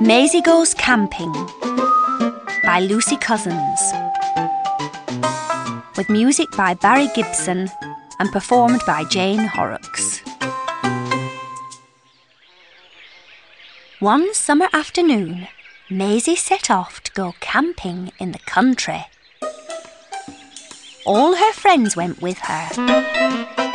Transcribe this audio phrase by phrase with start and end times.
[0.00, 1.32] Maisy Goes Camping
[2.64, 3.80] by Lucy Cousins.
[5.96, 7.70] With music by Barry Gibson
[8.18, 10.20] and performed by Jane Horrocks.
[14.00, 15.46] One summer afternoon,
[15.88, 19.06] Maisy set off to go camping in the country.
[21.06, 23.67] All her friends went with her.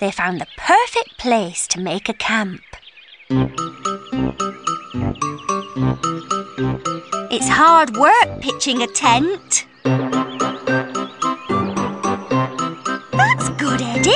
[0.00, 2.62] They found the perfect place to make a camp.
[7.30, 9.66] It's hard work pitching a tent.
[13.12, 14.14] That's good, Eddie.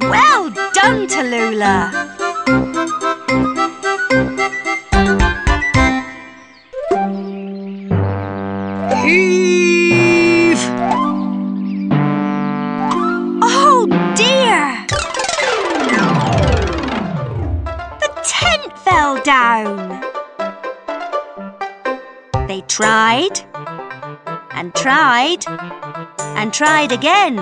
[0.00, 2.95] Well done, Tallulah.
[13.42, 14.86] Oh dear!
[18.00, 20.00] The tent fell down.
[22.48, 23.40] They tried
[24.52, 25.46] and tried
[26.36, 27.38] and tried again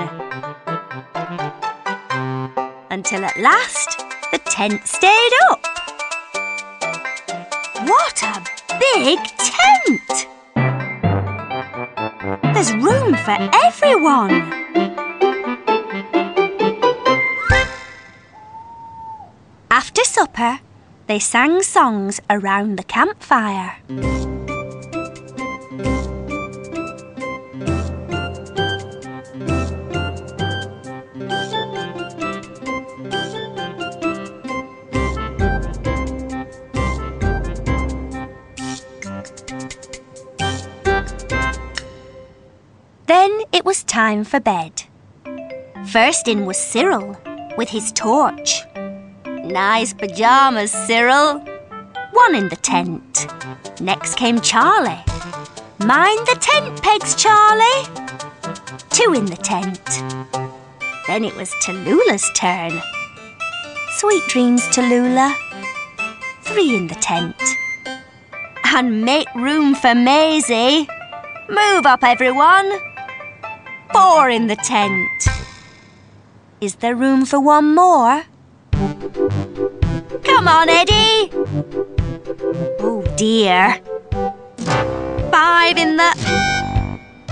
[2.91, 3.99] until at last
[4.33, 5.61] the tent stayed up.
[7.87, 8.43] What a
[8.79, 10.34] big tent!
[12.65, 14.31] There's room for everyone.
[19.71, 20.61] After supper,
[21.07, 23.77] they sang songs around the campfire.
[43.07, 44.85] Then it was time for bed.
[45.89, 47.19] First in was Cyril
[47.59, 48.63] with his torch.
[49.27, 51.39] Nice pyjamas, Cyril.
[52.13, 53.27] One in the tent.
[53.79, 55.05] Next came Charlie.
[55.81, 57.85] Mind the tent pegs, Charlie.
[58.89, 59.85] Two in the tent.
[61.07, 62.73] Then it was Tallulah's turn.
[63.97, 65.35] Sweet dreams, Tallulah.
[66.43, 67.37] Three in the tent.
[68.65, 70.89] And make room for Maisy.
[71.51, 72.94] Move up, everyone.
[73.95, 75.29] Four in the tent.
[76.61, 78.25] Is there room for one more?
[80.25, 81.31] Come on, Eddie.
[82.81, 83.79] Oh dear.
[85.31, 86.11] Five in the.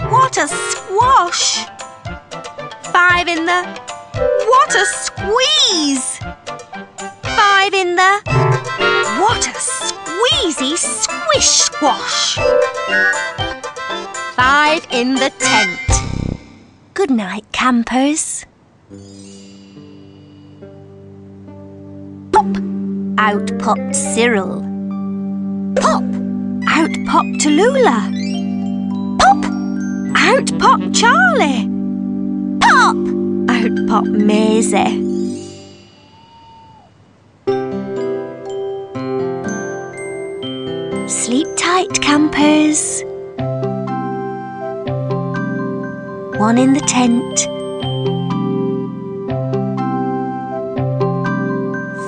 [0.08, 1.66] What a squash!
[2.92, 3.64] Five in the.
[4.46, 6.20] What a squeeze!
[7.22, 8.20] Five in the.
[9.18, 12.36] What a squeezy squish squash!
[14.36, 16.01] Five in the tent.
[16.94, 18.44] Good night, campers.
[22.32, 22.46] Pop!
[23.16, 24.60] Out popped Cyril.
[25.80, 26.04] Pop!
[26.68, 28.12] Out popped Tallulah.
[29.18, 29.44] Pop!
[30.16, 31.66] Out popped Charlie.
[32.60, 32.96] Pop!
[33.48, 35.00] Out popped Maisy.
[41.08, 43.02] Sleep tight, campers.
[46.38, 47.40] One in the tent.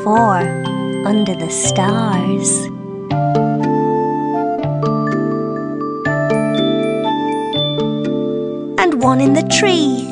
[0.03, 0.39] Four
[1.07, 2.65] under the stars.
[8.81, 10.11] And one in the tree.